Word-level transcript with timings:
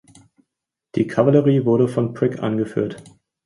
Die 0.95 1.05
Kavallerie 1.05 1.63
wurde 1.63 1.87
von 1.87 2.15
Brig 2.15 2.41
angeführt. 2.41 3.03